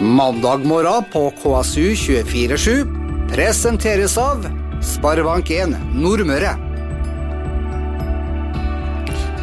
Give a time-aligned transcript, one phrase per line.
[0.00, 2.86] Mandag morgen på KSU 247
[3.28, 4.46] presenteres av
[4.80, 6.54] Sparebank1 Nordmøre.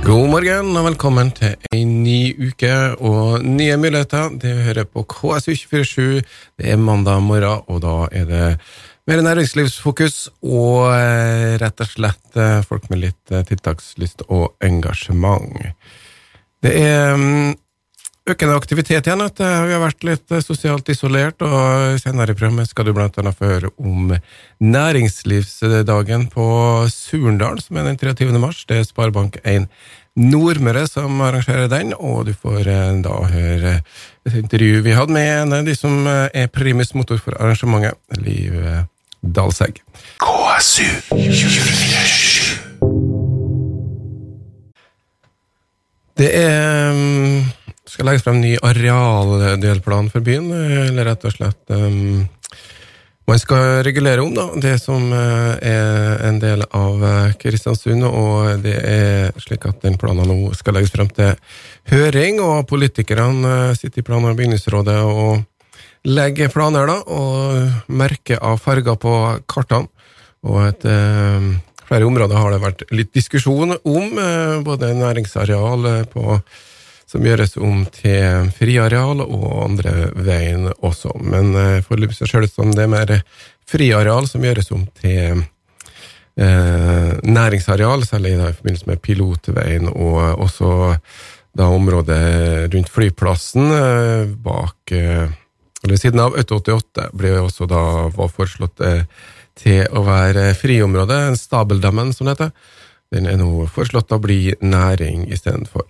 [0.01, 4.33] God morgen og velkommen til en ny uke og nye muligheter.
[4.41, 6.25] Det hører på KSU247.
[6.57, 8.49] Det er mandag morgen, og da er det
[9.05, 15.53] mer næringslivsfokus og eh, rett og slett eh, folk med litt eh, tiltakslyst og engasjement.
[16.65, 17.53] Det er mm,
[18.27, 19.23] økende aktivitet igjen.
[19.23, 23.51] At vi har vært litt sosialt isolert, og senere i programmet skal du annet få
[23.53, 24.13] høre om
[24.63, 26.49] næringslivsdagen på
[26.91, 28.33] Surndal, som er den 23.
[28.41, 28.65] mars.
[28.67, 29.69] Det er Sparebank1
[30.17, 32.65] Nordmøre som arrangerer den, og du får
[33.05, 33.73] da høre
[34.25, 38.55] et intervju vi hadde med en av de som er primus motor for arrangementet, Liv
[39.21, 39.83] Dalsegg.
[40.17, 42.67] KSU 24
[46.17, 46.95] Det er
[47.87, 52.25] skal legges frem ny arealdelplan for byen, eller rett og slett um,
[53.27, 58.63] Man skal regulere om da, det som uh, er en del av uh, Kristiansund, og
[58.63, 61.35] det er slik at den planen nå skal legges frem til
[61.91, 65.43] høring, og politikerne uh, sitter i plan- og bygningsrådet og
[66.07, 69.15] legger planer, da, og merker av farger på
[69.49, 69.91] kartene.
[70.47, 70.83] Og et
[71.87, 74.19] flere områder har det vært litt diskusjon om,
[74.63, 76.37] både næringsareal på
[77.07, 81.13] som gjøres om til friareal, og andre veien også.
[81.23, 83.13] Men eh, foreløpig ser det ut som det er mer
[83.67, 85.41] friareal som gjøres om til
[86.35, 90.71] eh, næringsareal, særlig i forbindelse med pilotveien, og også
[91.57, 95.27] da området rundt flyplassen eh, bak eh,
[95.83, 97.81] eller siden av 888 ble også da
[98.13, 99.03] var foreslått eh,
[99.57, 102.51] til å være friområde, Stabeldammen som det heter.
[103.13, 105.87] Den er nå foreslått å bli næring istedenfor.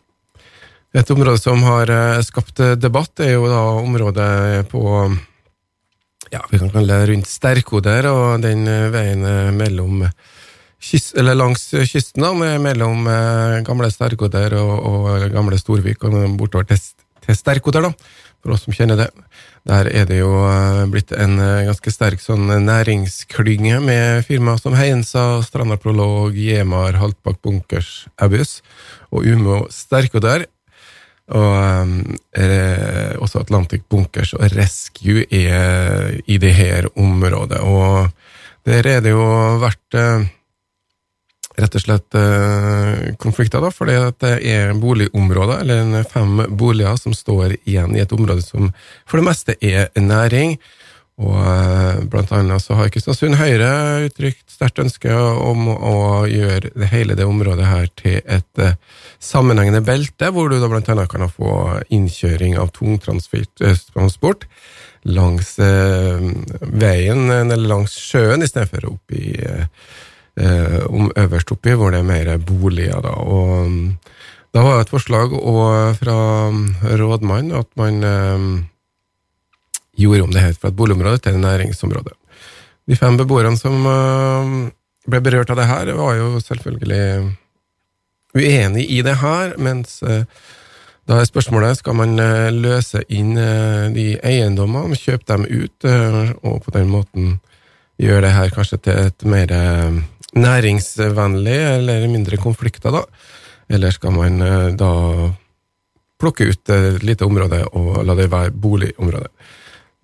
[0.95, 4.83] Et område som har eh, skapt debatt, er jo da området på
[6.31, 10.05] ja, vi kan kalle det rundt Sterkoder og den eh, veien eh, mellom
[10.79, 12.31] kyst, eller langs kysten, da,
[12.63, 13.03] mellom
[13.67, 16.79] gamle Sterkoder og, og gamle Storvik og bortover til,
[17.25, 17.91] til Sterkoder, da,
[18.39, 19.11] for oss som kjenner det.
[19.67, 20.29] Der er det jo
[20.93, 21.35] blitt en
[21.67, 28.61] ganske sterk sånn næringsklynge med firmaer som Heinsa, Stranda Prolog, Jemar, Haltbakk Bunkers, Abus
[29.09, 30.45] og Umo Sterkoder
[31.35, 31.91] og
[32.39, 37.59] eh, også Atlantic Bunkers og Rescue er i det her området.
[37.59, 38.07] Og
[38.67, 39.27] der er det jo
[39.59, 40.23] vært eh,
[41.57, 47.57] rett og slett eh, konflikter, da, fordi det er boligområder, eller fem boliger, som står
[47.63, 48.71] igjen i et område som
[49.05, 50.55] for det meste er næring.
[51.17, 53.69] Og eh, blant annet så har Kristiansund Høyre
[54.05, 55.95] uttrykt sterkt ønske om å
[56.29, 58.75] gjøre det hele det området her til et eh,
[59.17, 64.45] sammenhengende belte, hvor du da blant annet kan få innkjøring av tungtransport
[65.09, 66.29] langs eh,
[66.85, 69.55] veien, eller langs sjøen, istedenfor oppi i
[70.37, 73.09] om øverst oppi, hvor det er mer boliger, da.
[73.09, 73.71] Og
[74.53, 75.31] da var det et forslag
[75.97, 76.17] fra
[77.01, 78.05] rådmannen at man
[79.97, 82.13] gjorde om det helt fra et boligområde til et næringsområde.
[82.87, 84.69] De fem beboerne som uh,
[85.07, 87.33] ble berørt av det her, var jo selvfølgelig
[88.37, 90.23] uenig i det her, mens uh,
[91.07, 93.33] da er spørsmålet skal man uh, løse inn
[93.95, 95.87] de eiendommene, kjøpe dem ut,
[96.43, 97.37] og på den måten
[97.97, 99.51] gjøre det her kanskje til et mer
[100.37, 103.05] næringsvennlig eller mindre konflikter, da?
[103.73, 104.39] Eller skal man
[104.79, 104.91] da
[106.19, 109.31] plukke ut et lite område og la det være boligområde?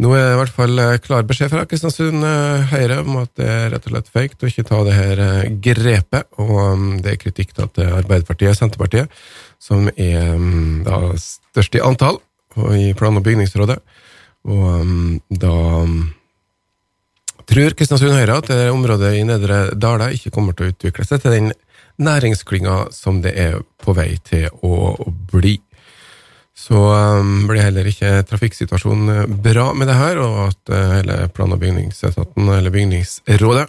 [0.02, 3.30] Nå er det i hvert fall eh, klar beskjed fra Kristiansund eh, Høyre om at
[3.38, 6.88] det er rett og slett feigt å ikke ta det her eh, grepet, og mm,
[7.06, 9.22] det er kritikk til Arbeiderpartiet og Senterpartiet,
[9.62, 12.18] som er mm, da størst i antall
[12.74, 13.78] i plan- og bygningsrådet.
[14.50, 15.54] Og mm, da
[17.50, 21.22] tror Kristiansund Høyre at det området i Nedre Dala ikke kommer til å utvikle seg
[21.22, 21.54] til den
[22.02, 24.96] næringsklynga som det er på vei til å
[25.30, 25.60] bli
[26.64, 26.80] så
[27.20, 31.52] um, blir heller ikke trafikksituasjonen eh, bra med det her, og at uh, hele plan-
[31.52, 33.66] og bygningsetaten, eller bygningsrådet,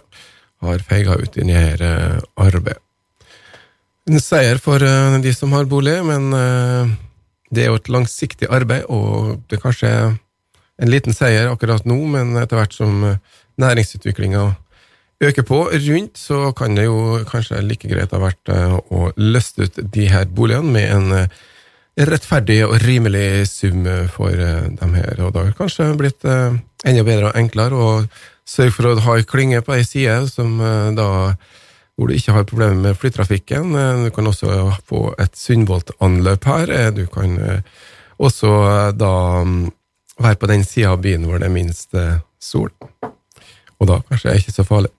[0.65, 2.79] har feiga ut i dette uh, arbeidet.
[4.07, 6.29] En seier for uh, de som har bolig, men
[7.49, 11.97] det er jo et langsiktig arbeid, og det er kanskje en liten seier akkurat nå,
[12.13, 13.01] men etter hvert som
[13.59, 14.45] næringsutviklinga
[15.25, 19.81] øker på rundt, så kan det jo kanskje like greit ha vært å løste ut
[19.95, 21.27] de her boligene med en
[21.95, 27.05] rettferdig og rimelig sum for eh, dem her, og det har kanskje blitt eh, enda
[27.07, 27.91] bedre og enklere å
[28.45, 31.09] sørge for å ha ei klynge på ei side som eh, da
[31.95, 33.69] hvor du ikke har problemer med flytrafikken.
[34.03, 34.51] Du kan også
[34.83, 36.73] få et Sundvolt-anløp her.
[36.91, 37.37] Du kan
[38.19, 38.49] også
[38.91, 39.13] da
[40.19, 42.71] være på den sida av byen hvor det er minst eh, sol.
[43.79, 44.91] Og da kanskje er det ikke så farlig.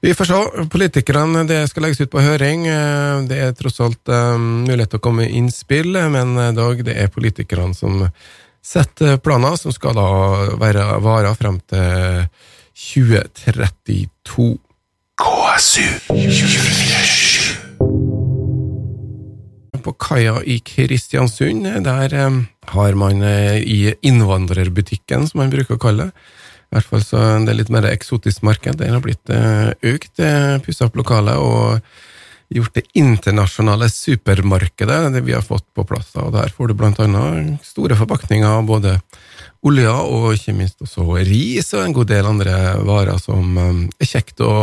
[0.00, 0.66] Vi får se.
[0.72, 2.66] Politikerne, det skal legges ut på høring.
[2.66, 6.96] Eh, Det er tross alt eh, mulighet til å komme med innspill, men dog, det
[6.96, 8.06] er politikerne som
[8.64, 10.08] setter planer som skal da
[10.60, 12.26] være vare frem til
[12.80, 14.58] 2032.
[15.20, 17.56] KSU 247.
[19.84, 22.40] På kaia i Kristiansund, der eh,
[22.74, 26.14] har man eh, i innvandrerbutikken, som man bruker å kalle det,
[26.70, 28.78] i hvert fall så det er litt mer eksotisk marked.
[28.78, 30.22] Det har blitt eh, økt,
[30.62, 31.80] pussa opp lokalet og
[32.50, 36.10] gjort det internasjonale supermarkedet det vi har fått på plass.
[36.18, 38.96] Og der får du blant annet store forpakninger av både
[39.66, 42.56] olja og ikke minst også ris og en god del andre
[42.86, 44.54] varer som eh, er kjekt å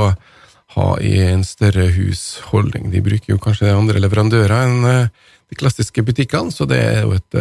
[0.78, 2.92] ha i en større husholdning.
[2.92, 7.14] De bruker jo kanskje andre leverandører enn eh, de klassiske butikkene, så det er jo
[7.16, 7.36] et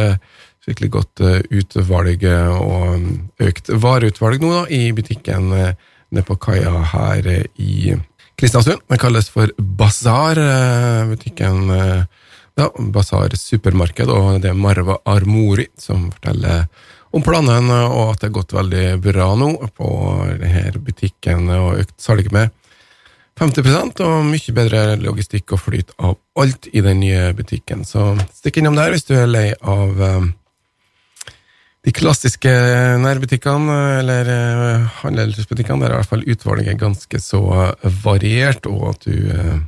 [0.66, 3.14] skikkelig godt eh, utvalg eh, og mm,
[3.46, 5.72] økt vareutvalg nå da, i butikken eh,
[6.10, 7.94] nede på kaia her eh, i
[8.36, 8.82] Kristiansund.
[8.90, 12.02] Den kalles for Bazar, eh, butikken eh,
[12.58, 16.66] ja, Bazar supermarked, og det er Marva Armori som forteller
[17.14, 19.90] om planen, eh, og at det har gått veldig bra nå på
[20.42, 22.50] denne butikken, og økt salg med
[23.36, 27.84] 50% og mye bedre logistikk og flyt av alt i den nye butikken.
[27.84, 30.28] Så stikk innom der hvis du er lei av eh,
[31.86, 32.50] de klassiske
[32.98, 35.84] nærbutikkene, eller eh, handelsbutikkene.
[35.84, 37.42] Der er i hvert fall utvalget ganske så
[38.02, 39.60] variert, og at du eh,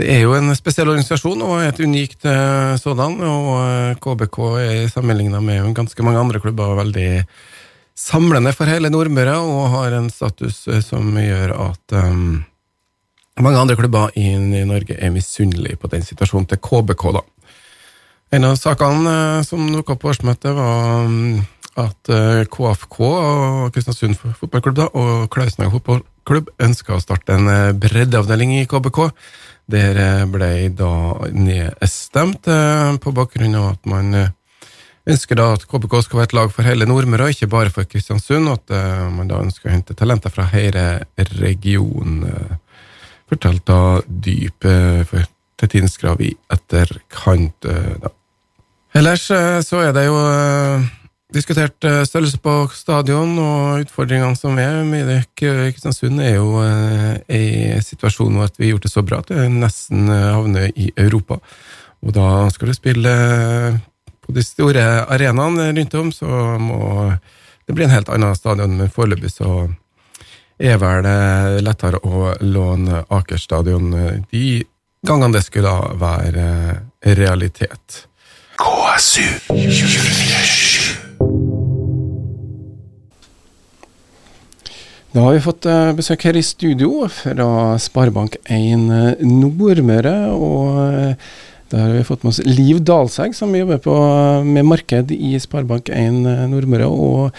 [0.00, 5.38] det er jo en spesiell organisasjon og et unikt uh, sådan, og KBK er sammenligna
[5.44, 7.22] med ganske mange andre klubber veldig
[7.94, 12.16] samlende for hele Nordmøre og har en status som gjør at eh,
[13.40, 14.34] mange andre klubber i,
[14.68, 17.22] Norge er misunnelige på den situasjonen til KBK, da.
[18.32, 21.42] En av sakene eh, som dukka opp på årsmøtet, var mm,
[21.80, 27.72] at eh, KFK og Kristiansund fotballklubb da, og Klausenhaug fotballklubb ønska å starte en eh,
[27.76, 29.02] breddeavdeling i KBK.
[29.72, 30.92] Der eh, ble da
[31.32, 34.32] nedstemt eh, på bakgrunn av at man eh,
[35.12, 38.48] ønsker da at KBK skal være et lag for hele Nordmøre, ikke bare for Kristiansund,
[38.48, 40.86] og at eh, man da ønsker å hente talenter fra hele
[41.40, 42.24] regionen.
[43.32, 45.28] Fortalte da Dyp eh, for,
[46.20, 47.64] i etterkant.
[47.64, 48.10] eh, da.
[48.98, 50.82] Ellers eh, så er det jo eh,
[51.32, 55.20] diskutert størrelse på stadion og utfordringene som er med det.
[55.32, 56.60] K- Kristiansund er jo
[57.32, 61.38] i situasjonen hvor vi har gjort det så bra at vi nesten havner i Europa.
[62.04, 63.14] Og da skal du spille
[64.26, 66.82] på de store arenaene rundt om, så må
[67.64, 69.70] det bli en helt annen stadion, men foreløpig så
[70.62, 71.06] er vel
[71.64, 74.62] lettere å låne Aker stadion eh, de
[75.02, 76.44] gangene det skulle være
[77.02, 78.04] eh, realitet.
[78.62, 80.98] KSU 247.
[85.12, 87.48] Da har vi fått eh, besøk her i studio fra
[87.82, 88.86] Sparebank1
[89.26, 90.14] Nordmøre.
[90.30, 91.18] Og
[91.72, 93.98] der har vi fått med oss Liv Dalsegg, som jobber på,
[94.46, 96.86] med marked i Sparebank1 Nordmøre.
[96.86, 97.34] Og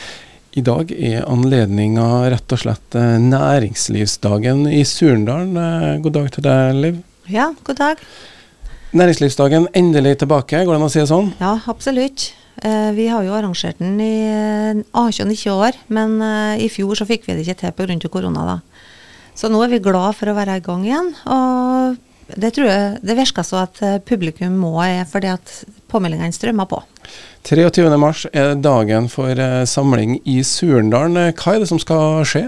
[0.53, 5.55] i dag er anledninga rett og slett eh, næringslivsdagen i Surndalen.
[5.57, 6.99] Eh, God dag til deg, Liv.
[7.31, 8.03] Ja, god dag.
[8.93, 11.31] Næringslivsdagen endelig tilbake, går det an å si det sånn?
[11.41, 12.27] Ja, absolutt.
[12.61, 16.19] Eh, vi har jo arrangert den i eh, 18 år, men
[16.61, 18.13] i fjor så fikk vi det ikke til pga.
[18.13, 18.45] korona.
[18.51, 18.57] da.
[19.33, 21.13] Så nå er vi glad for å være i gang igjen.
[21.33, 26.67] Og det tror jeg det virker så at publikum må er fordi at påmeldingene strømmer
[26.69, 26.81] på.
[27.47, 27.85] 23.
[28.01, 31.31] mars er dagen for eh, samling i Surendalen.
[31.37, 32.47] Hva er det som skal skje?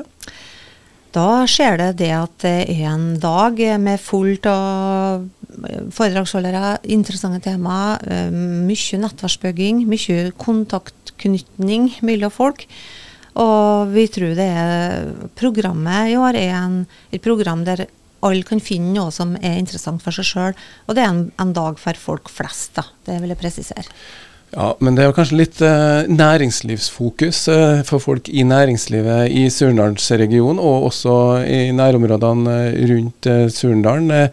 [1.16, 5.24] Da skjer det det at det er en dag med fullt av
[5.96, 12.66] foredragsholdere, interessante tema, eh, mye nettverksbygging, mye kontaktknytning mellom folk.
[13.36, 17.88] Og vi tror det er Programmet i år er en, et program der
[18.25, 20.62] alle kan finne noe som er interessant for seg sjøl.
[20.88, 22.88] Og det er en, en, dag for folk flest, da.
[23.08, 23.86] Det vil jeg presisere.
[24.55, 29.50] Ja, men det er jo kanskje litt eh, næringslivsfokus eh, for folk i næringslivet i
[29.51, 34.32] Surnadalsregionen, og også i nærområdene eh, rundt eh, Surndalen.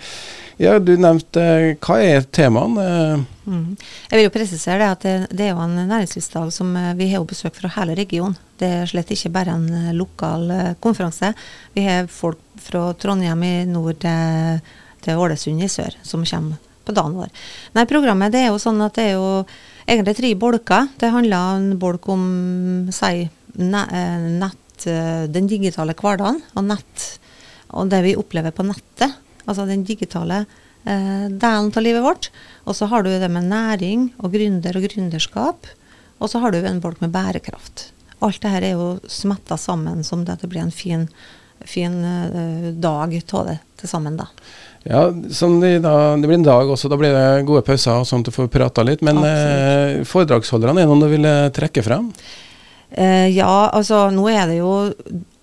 [0.62, 3.24] Eh, ja, Du nevnte eh, Hva er temaene?
[3.44, 3.76] Mm.
[4.10, 7.24] Jeg vil jo presisere det at det, det, er jo en næringslivsdag som vi har
[7.26, 8.36] besøk fra hele regionen.
[8.56, 11.32] Det er slett ikke bare en lokal konferanse.
[11.74, 14.60] Vi har folk fra Trondheim i nord til,
[15.02, 17.30] til Ålesund i sør som kommer på dagen vår.
[17.76, 19.42] Nei, Programmet det er jo sånn at det er jo
[19.86, 20.88] egentlig tre bolker.
[20.98, 22.24] Det handler en bolk om
[22.94, 27.08] si, eh, nett, eh, den digitale hverdagen og nett,
[27.70, 29.18] og det vi opplever på nettet.
[29.46, 30.44] Altså den digitale
[30.84, 32.30] eh, delen av livet vårt.
[32.64, 35.70] Og så har du det med næring og gründer og gründerskap.
[36.22, 37.90] Og så har du en bolk med bærekraft.
[38.22, 41.08] Alt dette er jo smetta sammen som det det blir en fin,
[41.66, 44.20] fin eh, dag av det til sammen.
[44.20, 44.28] da.
[44.82, 46.90] Ja, det, da, det, blir en dag også.
[46.90, 49.02] Da blir det gode pauser, og sånn at du får prata litt.
[49.02, 52.10] Men eh, foredragsholderne, er det noen du vil trekke frem?
[52.92, 54.72] Eh, ja, altså nå er det jo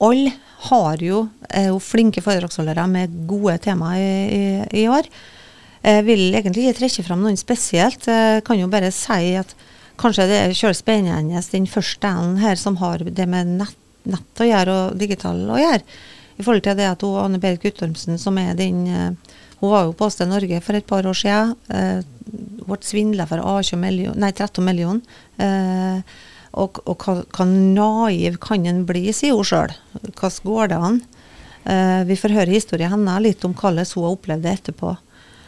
[0.06, 0.36] Alle
[0.68, 5.08] har jo, er jo flinke foredragsholdere med gode temaer i, i, i, år.
[5.86, 8.08] Jeg vil egentlig ikke trekke frem noen spesielt.
[8.12, 9.54] Jeg kan jo bare si at
[10.00, 13.76] kanskje det er kjølig spennende den første delen her som har det med nett,
[14.10, 15.84] nett å gjøre og digital å gjøre
[16.40, 19.84] i forhold til det at hun, Anne Berit Guttormsen, som er den uh, Hun var
[19.84, 21.50] jo på Åsted Norge for et par år siden.
[21.68, 25.20] Hun ble svindla for 18 million, nei, 13 millioner.
[26.58, 29.76] Og, og hva, hva, naiv kan en bli, sier hun sjøl.
[30.08, 31.02] Hvordan går det an?
[31.70, 34.96] Uh, vi får høre historien hennes litt om hvordan hun har opplevd det etterpå.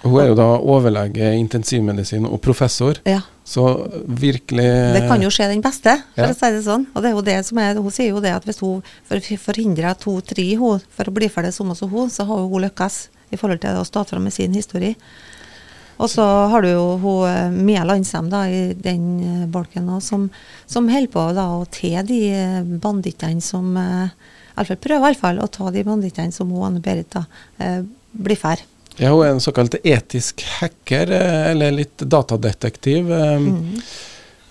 [0.02, 2.98] Hun er jo da overlege intensivmedisin og professor.
[3.06, 3.22] Ja.
[3.46, 3.66] Så
[4.06, 4.66] virkelig
[4.96, 6.34] Det kan jo skje den beste, for ja.
[6.34, 6.88] å si det sånn.
[6.94, 8.82] Og det er jo det som er, Hun sier jo det at hvis hun
[9.42, 13.78] forhindrer to-tre for å bli ferdig som hun, så har hun lykkes i forhold til
[13.78, 14.96] å stå fram med sin historie.
[16.02, 20.02] Og så har du jo hun, eh, Mia Landsem da, i den eh, bolken òg,
[20.02, 20.28] som,
[20.66, 25.70] som holder på da, å te de eh, bandittene som Iallfall prøver iallfall å ta
[25.72, 27.24] de bandittene som hun Anne Berit da,
[28.12, 28.64] blir fær.
[28.98, 31.14] Ja, hun er en såkalt etisk hacker,
[31.54, 33.08] eller litt datadetektiv.
[33.08, 33.78] Mm.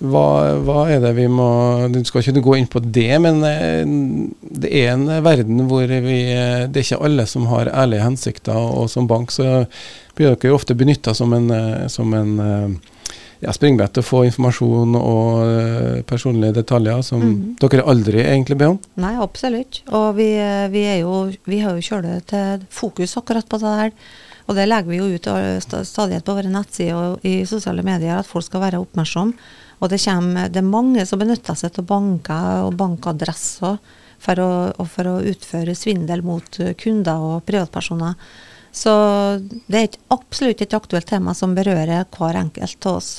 [0.00, 1.46] Hva, hva, er det vi må
[1.92, 3.82] Du skal ikke gå inn på det, men eh,
[4.40, 8.88] det er en verden hvor vi Det er ikke alle som har ærlige hensikter, og
[8.92, 9.66] som bank så
[10.16, 11.52] blir dere jo ofte benytta som en,
[11.88, 12.32] som en
[13.40, 17.38] ja, springbrett til å få informasjon og personlige detaljer som mm.
[17.62, 18.80] dere aldri egentlig ber om?
[19.00, 19.80] Nei, absolutt.
[19.88, 20.28] Og vi,
[20.74, 23.94] vi, jo, vi har jo kjørt til fokus akkurat på det her.
[24.50, 28.28] Og det legger vi jo ut stadig på våre nettsider og i sosiale medier, at
[28.28, 29.38] folk skal være oppmerksomme.
[29.80, 33.80] Og det, kommer, det er mange som benytter seg av banker og bankadresser
[34.20, 34.50] for å,
[34.84, 38.14] for å utføre svindel mot kunder og privatpersoner.
[38.70, 38.92] Så
[39.66, 43.10] det er et, absolutt et aktuelt tema som berører hver enkelt av oss.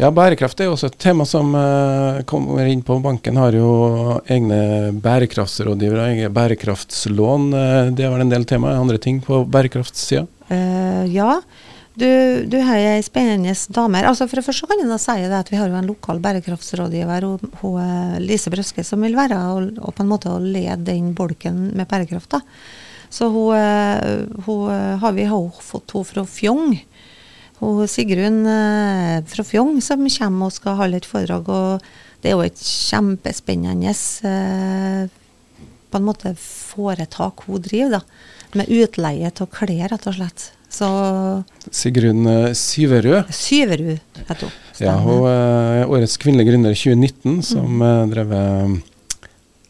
[0.00, 2.96] Ja, bærekraft er jo også et tema som uh, kommer inn på.
[3.04, 3.68] Banken har jo
[4.24, 7.50] egne bærekraftsrådgivere, egne bærekraftslån.
[7.52, 10.24] Uh, det er vel en del tema, andre ting på bærekraftssida?
[10.48, 11.36] Uh, ja.
[11.92, 12.08] Du,
[12.48, 14.00] du har ei spennende dame.
[14.08, 17.26] Altså for det første kan jeg da si at vi har jo en lokal bærekraftsrådgiver,
[17.28, 21.68] og, og Lise Brøske, som vil være og, og på en måte lede den bolken
[21.76, 22.32] med bærekraft.
[22.32, 22.40] da.
[23.12, 23.52] Så hun,
[24.46, 24.70] hun
[25.02, 26.78] har vi har fått henne fra Fjong
[27.58, 31.50] Hun Sigrun eh, fra Fjong som kommer og skal holde et foredrag.
[31.52, 31.84] og
[32.22, 35.12] Det er jo et kjempespennende eh,
[35.92, 38.02] på en måte foretak hun driver, da.
[38.56, 40.48] Med utleie av klær, rett og slett.
[40.72, 40.88] Så
[41.68, 43.28] Sigrun eh, Syverud.
[43.34, 44.58] Syverud heter hun.
[44.80, 48.10] Ja, hun er årets kvinnelige gründer i 2019, som mm.
[48.10, 48.80] drevet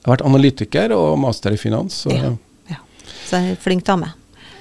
[0.02, 2.04] har vært analytiker og master i finans.
[2.04, 2.32] Så, ja,
[2.71, 2.80] ja.
[3.26, 4.12] så er flink dame.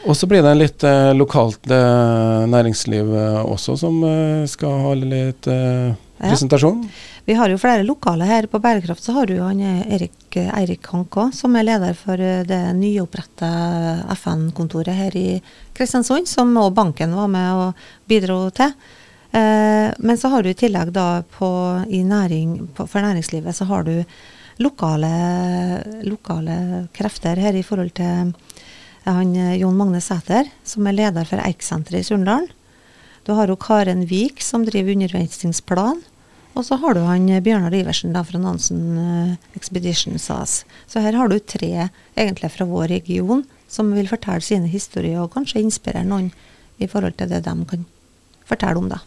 [0.09, 4.93] Og så blir det litt eh, lokalt eh, næringsliv eh, også som eh, skal ha
[4.97, 6.81] litt eh, presentasjon.
[7.31, 8.43] Vi har jo flere lokale her.
[8.51, 12.59] På Bærekraft så har du han eh, Erik, Eirik Hanko, som er leder for det
[12.75, 13.51] nyoppretta
[14.17, 15.37] FN-kontoret her i
[15.71, 18.75] Kristiansund, som òg banken var med og bidro til.
[19.31, 21.47] men så har du i tillegg da på,
[21.87, 24.03] i næring, på, for næringslivet så har du
[24.59, 25.13] lokale,
[26.03, 28.33] lokale krefter her i forhold til
[29.07, 32.51] han eh, Jon Magne Sæter, som er leder for Eik-senteret i Surndalen.
[33.23, 36.01] Du har jo Karen Vik, som driver undervisningsplan.
[36.55, 40.61] Og så har du han eh, Bjørnar Iversen da, fra Nansen eh, Expedition SAS.
[40.87, 45.31] Så her har du tre egentlig fra vår region som vil fortelle sine historier, og
[45.37, 46.27] kanskje inspirere noen
[46.81, 47.85] i forhold til det de kan
[48.49, 48.89] fortelle om.
[48.91, 48.99] da.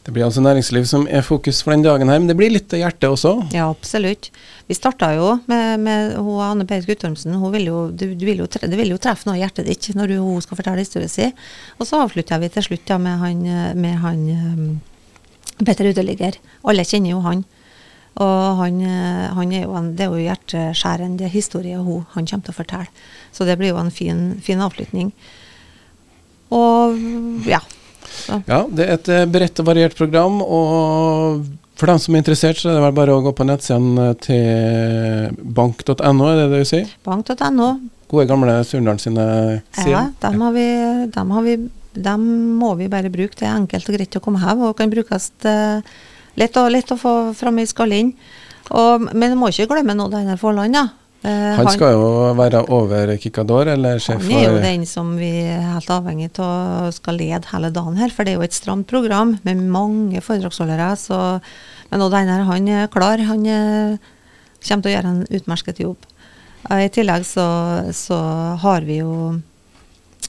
[0.00, 2.72] Det blir altså næringsliv som er fokus for den dagen her, men det blir litt
[2.72, 3.34] av hjertet også.
[3.52, 4.30] Ja, absolutt.
[4.70, 7.36] Vi starta jo med, med hun, Anne Berit Guttormsen.
[7.36, 9.68] Hun vil jo, du, du vil jo, tre- det vil jo treffe noe i hjertet
[9.68, 11.36] ditt når du, hun skal fortelle historien sin.
[11.76, 13.44] Og så avslutta vi til slutt ja, med han,
[13.76, 14.24] med han
[15.66, 16.36] Petter Uteligger.
[16.68, 17.44] Alle kjenner jo han.
[18.20, 22.44] Og han, eh, han er jo en, det er jo hjerteskjærende historie hun, han kommer
[22.48, 22.88] til å fortelle.
[23.32, 25.12] Så det blir jo en fin, fin avslutning.
[26.50, 27.60] Og ja.
[28.10, 28.40] Så.
[28.50, 31.44] Ja, det er et eh, bredt og variert program, og
[31.78, 35.36] for dem som er interessert, så er det vel bare å gå på nettsidene til
[35.56, 36.90] bank.no, er det det du sier?
[37.06, 37.70] Bank.no.
[38.10, 40.10] Gode gamle Surndalen sine Ja, sider.
[40.24, 40.66] dem, har vi,
[41.14, 41.54] dem, har vi,
[41.94, 42.22] dem
[42.60, 43.36] må vi bare bruke.
[43.38, 45.82] Det er enkelt og greit å komme her, og kan brukes eh,
[46.40, 48.14] lett, å, lett å få fram i skallen.
[48.70, 50.86] Og, men du må ikke glemme av denne Forland, da.
[51.26, 52.04] Eh, Han skal jo
[52.38, 56.88] være over Kikador, eller sjef han er jo den som vi er helt avhengig av
[56.96, 60.94] skal lede hele dagen her, for det er jo et stramt program med mange foredragsholdere.
[60.96, 61.18] Så,
[61.90, 63.20] men Odd Einar han er klar.
[63.28, 63.98] Han er,
[64.62, 66.08] kommer til å gjøre en utmerket jobb.
[66.70, 67.46] Eh, I tillegg så,
[67.96, 68.20] så
[68.62, 69.40] har vi jo eh,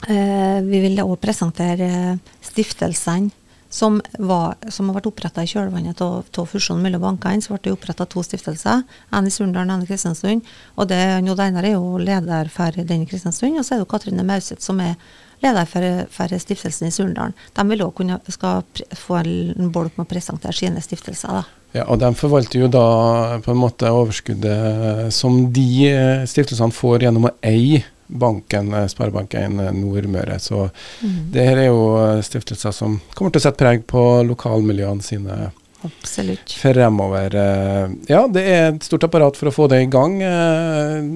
[0.07, 3.31] Vi vil også presentere eh, stiftelsene
[3.71, 7.41] som, var, som har vært oppretta i kjølvannet av fusjonen mellom bankene.
[7.41, 8.83] Så ble det oppretta to stiftelser.
[9.15, 10.43] En i Surndal og en i Kristiansund.
[10.75, 10.99] Og det,
[11.31, 14.27] Odd Einar er jo leder for den i Kristiansund, og så er det jo Katrine
[14.27, 14.97] Mauseth som er
[15.41, 17.37] leder for, for stiftelsen i Surndalen.
[17.55, 18.67] De vil også kunne skal
[18.99, 21.39] få en bolk med å presentere sine stiftelser.
[21.39, 21.45] da.
[21.71, 27.07] Ja, og de forvalter jo da på en måte overskuddet som de eh, stiftelsene får
[27.07, 30.37] gjennom å eie banken, Sparebanken Nordmøre.
[30.39, 30.69] Så
[31.01, 35.37] det her er jo eh, stiftelser som kommer til å sette preg på lokalmiljøene sine
[35.85, 36.53] Absolutt.
[36.61, 37.33] fremover.
[37.35, 40.19] Eh, Ja, det er et stort apparat for å få det i gang.
[40.21, 41.07] Eh,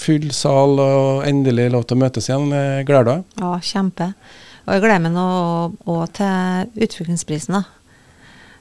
[0.00, 2.52] Full sal og endelig lov til å møtes igjen.
[2.54, 3.24] Eh, Gleder du deg?
[3.42, 4.06] Ja, kjempe.
[4.66, 5.26] Og jeg gleder meg nå
[5.90, 7.58] òg til utviklingsprisen.
[7.58, 7.64] da.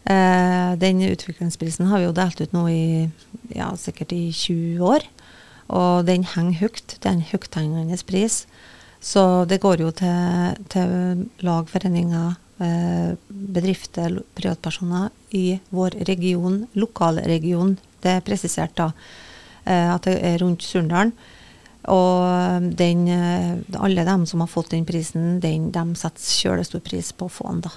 [0.10, 3.10] Eh, den utviklingsprisen har vi jo delt ut nå i
[3.56, 5.06] ja, sikkert i 20 år.
[5.70, 6.98] Og den henger høyt.
[6.98, 8.44] Det er en høythengende pris.
[9.00, 17.78] Så det går jo til, til lag, foreninger, eh, bedrifter, privatpersoner i vår region, lokalregion.
[18.04, 18.90] Det er presisert da
[19.64, 21.14] eh, at det er rundt Surndalen.
[21.90, 27.14] Og den, eh, alle dem som har fått den prisen, den, de setter kjølestor pris
[27.16, 27.72] på å få den, da.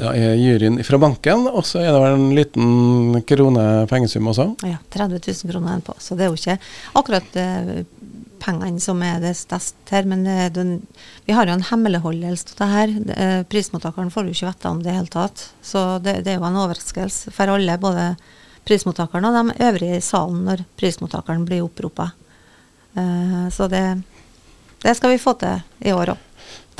[0.00, 4.46] Da er juryen fra banken, og så er det vel en liten krone pengesum også.
[4.64, 5.96] Ja, 30 000 kroner er på.
[6.00, 6.56] Så det er jo ikke
[6.96, 7.82] akkurat uh,
[8.40, 10.78] pengene som er det største her, men er den,
[11.26, 12.94] vi har jo en hemmeligholdelse av det her.
[13.12, 15.44] Eh, prismottakeren får jo ikke vite om det i det hele tatt.
[15.60, 18.14] Så det, det er jo en overraskelse for alle, både
[18.68, 22.10] prismottakeren og de øvrige i salen når prismottakeren blir oppropa.
[23.52, 23.84] Så det,
[24.82, 26.29] det skal vi få til i år òg.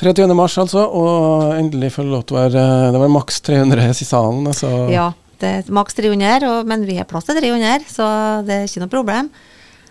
[0.01, 0.27] 23.
[0.33, 2.63] mars, altså, og endelig får lov til å være
[2.95, 4.47] Det var maks 300 i salen.
[4.49, 4.71] Altså.
[4.93, 5.11] Ja,
[5.43, 8.07] det er maks 300, og, men vi har plass til 300, så
[8.47, 9.31] det er ikke noe problem.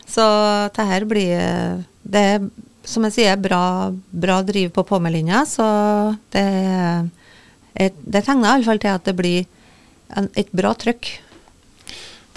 [0.10, 0.26] Så
[0.74, 2.50] det her blir Det er,
[2.90, 5.70] som jeg sier, bra, bra driv på påmeldinga, så
[6.34, 6.46] det,
[7.78, 9.44] det tegner iallfall til at det blir
[10.18, 11.12] en, et bra trøkk.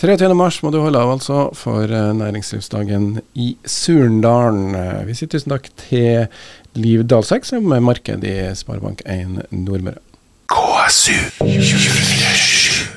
[0.03, 0.35] 23.
[0.35, 4.75] mars må du holde av altså for eh, næringslivsdagen i Surndalen.
[4.75, 6.27] Eh, Vi sier tusen takk til
[6.75, 10.03] Liv Dalsek, som er marked i Sparebank1 Nordmøre.
[10.51, 12.91] KSU 247.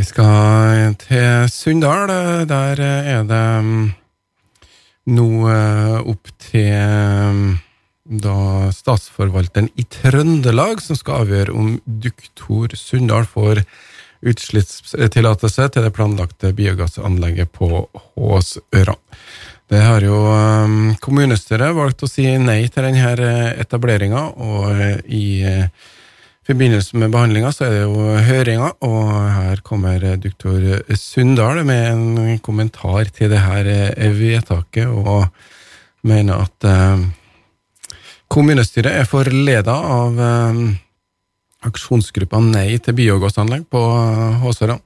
[0.00, 2.08] Vi skal til Sunndal.
[2.48, 3.86] Der er det mm,
[5.12, 7.52] nå eh, opp til mm,
[8.08, 13.62] da statsforvalteren i Trøndelag som skal avgjøre om Duktor Sunndal får
[14.28, 17.84] utslippstillatelse til det planlagte biogassanlegget på
[18.16, 18.96] Håsøra.
[19.68, 23.28] Det har jo um, kommunestyret valgt å si nei til denne
[23.60, 25.68] etableringa, og eh, i eh,
[26.48, 30.64] forbindelse med behandlinga så er det jo høringer, og her kommer eh, doktor
[30.96, 35.28] Sundal med en kommentar til det her eh, vedtaket, og
[36.08, 37.04] mener at eh,
[38.32, 40.60] kommunestyret er forleda av eh,
[41.68, 44.78] aksjonsgruppa Nei til biogassanlegg på eh, Håsøra.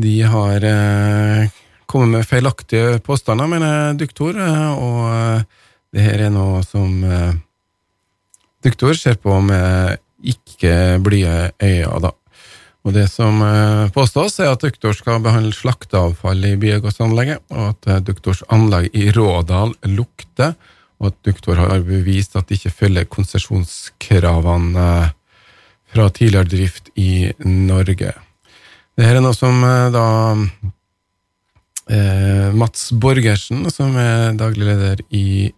[0.00, 1.52] De har eh,
[1.86, 5.62] kommet med feilaktige påstander, mener doktor, eh, og eh,
[5.94, 7.32] det her er noe som eh,
[8.64, 12.14] Duktor ser på med ikke blide øyne, da.
[12.84, 17.88] Og Det som eh, påstås, er at Duktor skal behandle slakteavfall i biogassanlegget, og at
[17.88, 20.56] eh, Duktors anlegg i Rådal lukter,
[21.04, 25.10] og at Duktor har bevist at de ikke følger konsesjonskravene eh,
[25.94, 28.14] fra tidligere drift i Norge.
[28.94, 30.06] Dette er noe som eh, da
[31.92, 35.52] eh, Mats Borgersen, som er daglig leder i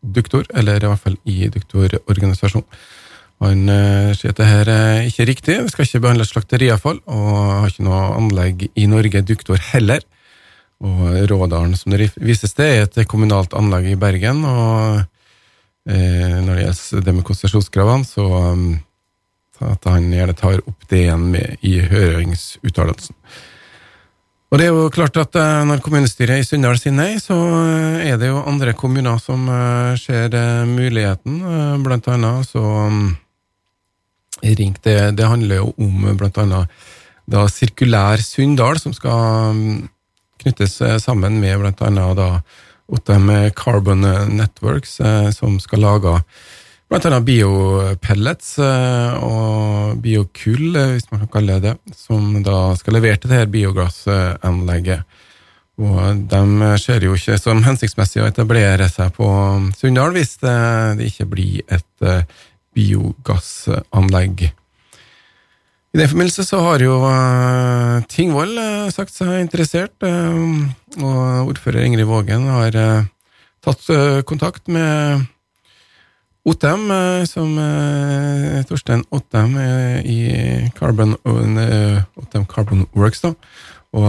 [0.00, 2.68] Duktor, eller i hvert fall i Duktor-organisasjonen,
[3.44, 7.32] han eh, sier at det her er ikke riktig, vi skal ikke behandle slakteriavfall, og
[7.36, 10.00] har ikke noe anlegg i Norge, Duktor heller.
[10.84, 15.00] Og Rådalen, som det vises til, er et kommunalt anlegg i Bergen, og
[15.88, 18.66] eh, når det gjelder det med konsesjonskravene, så um,
[19.64, 23.16] at han gjerne tar opp det igjen med i høringsuttalelsen.
[24.46, 28.12] Og det er jo klart at eh, når kommunestyret i Sunndal sier nei, så eh,
[28.12, 31.40] er det jo andre kommuner som eh, ser eh, muligheten.
[31.40, 33.08] Eh, Blant annet så um,
[34.44, 36.86] ringt det, det handler jo om blant annet
[37.26, 39.88] da Sirkulær Sunndal, som skal um,
[40.46, 42.30] knyttes eh, sammen med annet da
[42.86, 46.12] Ottem Carbon Networks, eh, som skal lage
[47.10, 53.18] annet biopellets eh, og biokull, hvis man kan kalle det det, som da skal levere
[53.18, 55.22] til det her biogassanlegget.
[55.82, 59.26] Og de ser jo ikke som hensiktsmessig å etablere seg på
[59.76, 60.54] Sunndal hvis det,
[61.10, 62.06] ikke blir et
[62.72, 64.46] biogassanlegg.
[64.46, 66.96] I den forbindelse så har jo
[68.10, 70.42] Tingvoll eh, sagt seg interessert, eh,
[71.00, 73.06] og ordfører Ingrid Vågen har eh,
[73.64, 75.24] tatt eh, kontakt med
[76.46, 80.18] Ottem, eh, som eh, Torstein Ottem eh, i
[80.78, 83.32] Carbon, eh, Ottem Carbon Works, da.
[83.96, 84.04] Og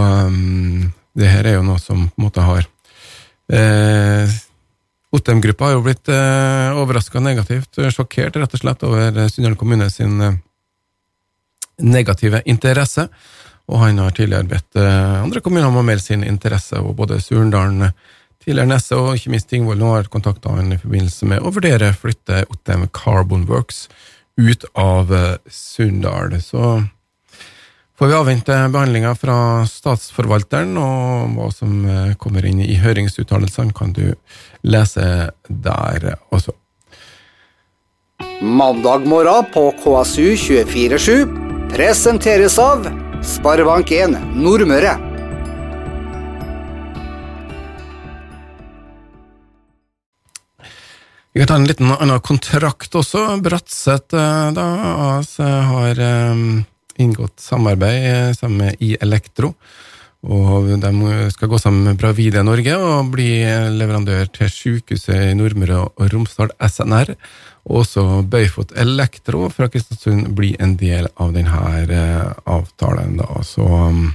[1.18, 2.66] det her er jo noe som på en måte har
[3.50, 4.36] eh,
[5.08, 9.56] Ottem-gruppa har jo blitt eh, overraska negativt, eh, sjokkert rett og slett over eh, Sunndal
[9.56, 10.36] kommune sin eh,
[11.80, 13.06] negative interesse.
[13.68, 17.20] Og han har tidligere bedt eh, andre kommuner om å melde sin interesse, og både
[17.20, 17.90] Surendalen,
[18.40, 21.98] tidligere Nesse og ikke minst Tingvoll har kontakta han i forbindelse med å vurdere å
[21.98, 23.86] flytte Ottem Carbon Works
[24.40, 26.38] ut av eh, Sunndal.
[26.40, 26.78] Så
[27.98, 29.36] får vi avvente behandlinga fra
[29.68, 34.06] statsforvalteren, og hva som eh, kommer inn i høringsuttalelsene, kan du
[34.64, 36.56] lese der også.
[38.40, 41.36] Mandag morgen på KSU 247
[41.74, 42.86] presenteres av
[43.28, 44.94] Sparebank1 Nordmøre.
[51.32, 53.26] Vi kan ta en liten annen kontrakt også.
[53.44, 56.40] Bratseth eh, AS har eh,
[57.04, 59.52] inngått samarbeid eh, sammen med i Elektro.
[60.24, 60.94] Og de
[61.30, 63.28] skal gå sammen med Bravide Norge og bli
[63.76, 67.12] leverandør til sykehuset i Nordmøre og Romsdal SNR.
[67.68, 73.18] Og også Bøyfot Elektro fra Kristiansund blir en del av denne eh, avtalen.
[73.20, 73.42] Da.
[73.44, 74.08] Så um,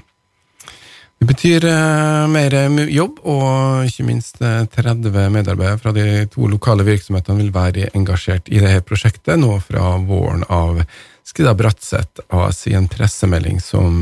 [1.22, 2.58] det betyr eh, mer
[2.90, 8.50] jobb, og ikke minst eh, 30 medarbeidere fra de to lokale virksomhetene vil være engasjert
[8.50, 10.84] i dette prosjektet nå fra våren av,
[11.24, 14.02] Skrida Bratseth AS i en pressemelding som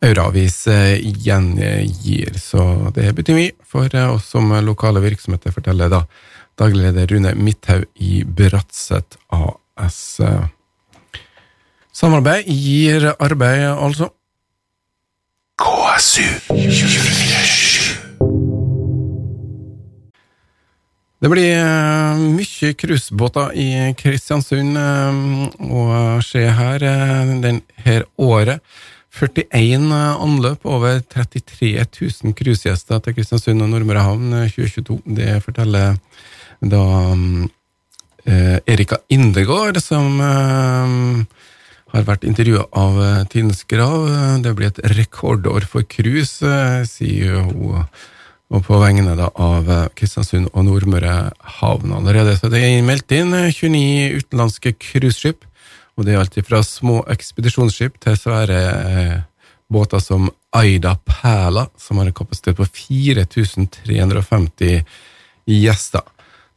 [0.00, 2.38] Auravis eh, gjengir.
[2.38, 6.04] Så det betyr mye for eh, oss som lokale virksomheter, forteller da
[6.60, 10.20] daglig leder Rune Midthaug i Bratseth AS.
[11.92, 14.12] Samarbeid gir arbeid, altså.
[15.60, 17.80] KSU 247.
[21.20, 23.66] Det blir eh, mye cruisebåter i
[24.00, 25.18] Kristiansund eh,
[25.68, 25.82] å
[26.24, 28.64] se her denne året.
[29.10, 34.96] 41 anløp, over 33 000 cruisegjester til Kristiansund og Nordmøre havn eh, 2022.
[35.18, 35.98] Det forteller
[36.60, 37.16] da
[38.24, 41.24] eh, Erika Indegård, som eh,
[41.90, 44.08] har vært intervjua av Tines Tidens Grav.
[44.08, 47.84] Eh, Det blir et rekordår for cruise, eh, sier hun.
[48.50, 52.36] Og på vegne av eh, Kristiansund og Nordmøre havn allerede.
[52.38, 55.44] Så det er meldt inn eh, 29 utenlandske cruiseskip.
[55.96, 59.18] Og det er alt fra små ekspedisjonsskip til svære eh,
[59.70, 64.82] båter som Aida Perla, som har en kapasitet på 4350
[65.46, 66.02] gjester.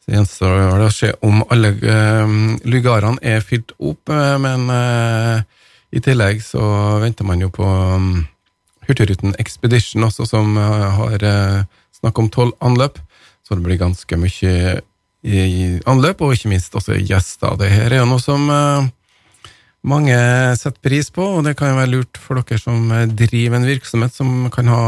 [0.04, 2.32] Så gjenstår det å se om alle eh,
[2.68, 5.38] lugarene er fylt opp, eh, men eh,
[5.96, 6.60] i tillegg så
[7.00, 8.26] venter man jo på um,
[8.84, 11.22] Hurtigruten Expedition også, som har
[11.94, 12.98] snakk om tolv anløp.
[13.46, 14.74] Så det blir ganske mye
[15.24, 15.38] i
[15.88, 17.54] anløp, og ikke minst også gjester.
[17.56, 18.44] Det her er jo noe som
[19.88, 20.18] mange
[20.60, 24.18] setter pris på, og det kan jo være lurt for dere som driver en virksomhet
[24.18, 24.84] som kan ha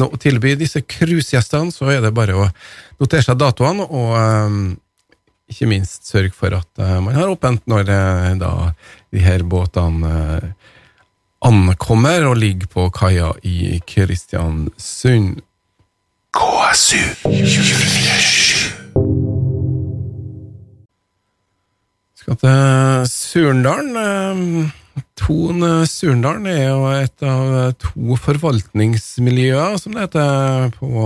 [0.00, 2.48] å tilby disse cruisegjestene, så er det bare å
[3.02, 4.60] notere seg datoene, og um,
[5.52, 8.52] ikke minst sørge for at uh, man har åpent når uh, da
[9.12, 10.50] de her båtene uh,
[11.44, 15.42] ankommer og ligger på kaia i Kristiansund.
[16.32, 18.82] KSU 247.
[22.22, 24.72] Skal til Surndalen.
[25.22, 31.04] Ton Surndalen er jo et av to forvaltningsmiljøer, som det heter på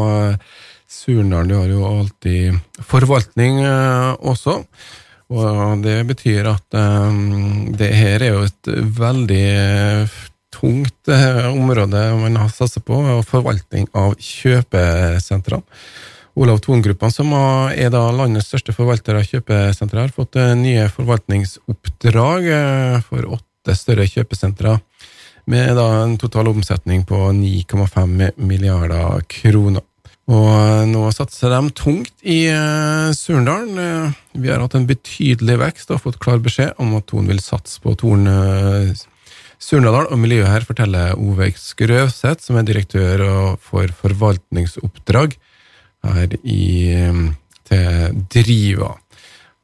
[0.88, 1.50] Surndalen.
[1.50, 4.62] Du har jo alltid forvaltning eh, også.
[5.36, 7.20] Og det betyr at eh,
[7.76, 9.46] det her er jo et veldig
[10.56, 15.66] tungt eh, område man har satsa på, forvaltning av kjøpesentrene.
[16.36, 22.48] Olav Thon-gruppen, som er landets største forvalter av kjøpesentre, har fått nye forvaltningsoppdrag
[23.06, 24.78] for åtte større kjøpesentre,
[25.46, 29.82] med en total omsetning på 9,5 milliarder kroner.
[30.26, 33.78] Og nå satser de tungt i eh, Surndalen.
[33.78, 37.38] Eh, Vi har hatt en betydelig vekst og fått klar beskjed om at Thon vil
[37.42, 38.90] satse på Torn eh,
[39.62, 43.22] Surnadal, og miljøet her forteller Ove Skrøvseth, som er direktør
[43.62, 45.38] for forvaltningsoppdrag
[46.04, 46.98] her i,
[47.70, 48.90] til Driva.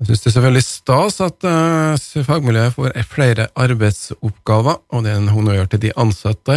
[0.03, 5.21] Jeg syns det er selvfølgelig stas at uh, fagmiljøet får flere arbeidsoppgaver, og det er
[5.21, 6.57] en honnør til de ansatte,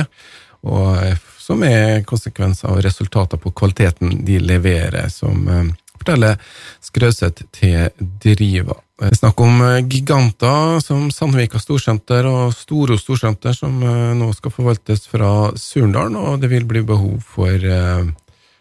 [0.65, 5.62] og eh, som er konsekvens av resultater på kvaliteten de leverer, som uh,
[5.93, 6.41] forteller
[6.81, 8.79] Skrauseth til Driva.
[8.97, 9.62] Det er snakk om
[9.93, 16.41] giganter som Sandvika storsenter og Storo storsenter, som uh, nå skal forvaltes fra Surndalen, og
[16.41, 17.62] det vil bli behov for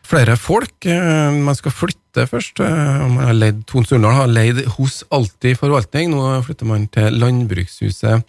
[0.05, 0.75] flere folk.
[0.87, 2.61] Eh, Man skal flytte først.
[2.61, 6.11] Eh, Man har leid, Ton Surndal har leid hos Alltid forvaltning.
[6.15, 8.25] Nå flytter man til Landbrukshuset.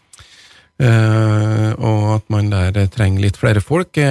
[0.80, 3.94] eh, Og at man der trenger litt flere folk.
[3.94, 4.04] Det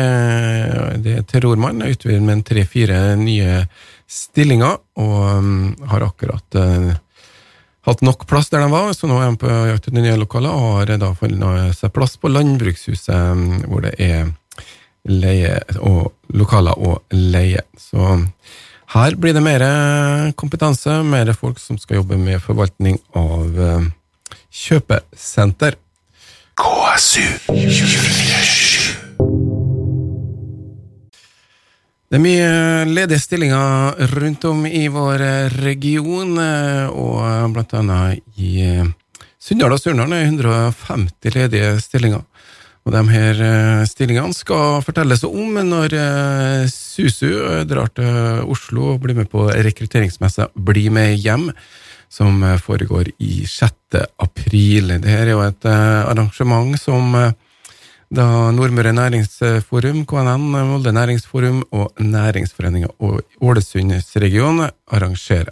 [1.16, 1.82] er terrormann.
[1.82, 3.66] Utvider med tre-fire nye
[4.08, 6.56] stillinger, og mm, har akkurat
[7.84, 10.48] hatt nok plass der de var, så nå er de på jakt etter nye lokaler,
[10.52, 14.30] og har da funnet seg plass på Landbrukshuset, mm, hvor det er
[15.08, 17.62] leie og lokaler og leie.
[17.78, 18.16] Så
[18.94, 19.64] her blir det mer
[20.38, 23.88] kompetanse, mer folk som skal jobbe med forvaltning av eh,
[24.64, 25.78] kjøpesenter.
[26.54, 28.74] KSU 247.
[32.14, 32.50] Det er mye
[32.86, 35.24] ledige stillinger rundt om i vår
[35.64, 38.92] region, eh, og blant annet i eh,
[39.42, 42.22] Sunndal og Surnadal er 150 ledige stillinger.
[42.84, 48.90] Og de her eh, stillingene skal fortelles om når eh, Susu eh, drar til Oslo
[48.94, 51.48] og blir med på rekrutteringsmessa Bli med hjem,
[52.12, 53.96] som foregår i 6.
[54.22, 54.92] april.
[55.00, 57.08] Dette er jo et arrangement som
[58.14, 62.92] da Nordmøre Næringsforum, KNN, Molde Næringsforum og Næringsforeninga
[63.42, 65.50] Ålesundsregionen arrangerer.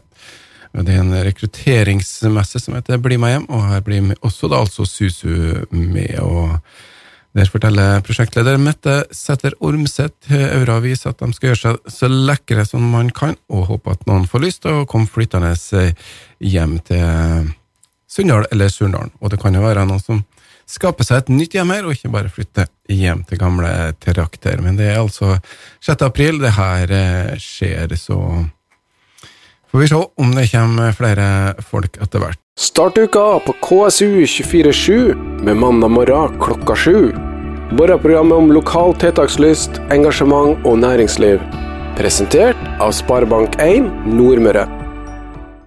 [0.72, 4.62] Det er en rekrutteringsmesse som heter Bli meg hjem, og her blir med- også da
[4.62, 6.18] altså Susu med.
[6.20, 6.60] og
[7.32, 12.66] Der forteller prosjektleder Mette Sæther Ormseth til Euravis at de skal gjøre seg så lekre
[12.68, 15.54] som man kan, og håper at noen får lyst til å komme flyttende
[16.44, 17.48] hjem til
[18.12, 19.14] Sunndal eller Surndalen.
[19.24, 20.20] Og det kan jo være noen som
[20.68, 24.60] skaper seg et nytt hjem her, og ikke bare flytter hjem til gamle trakter.
[24.60, 25.38] Men det er altså
[25.80, 26.04] 6.
[26.04, 28.20] april det her eh, skjer, så
[29.72, 31.28] får vi se om det kommer flere
[31.64, 32.41] folk etter hvert.
[32.60, 37.12] Start uka på KSU 247 med mandag morgen klokka sju.
[37.78, 41.40] Morgenprogrammet om lokal tiltakslyst, engasjement og næringsliv.
[41.96, 44.81] Presentert av Sparebank1 Nordmøre.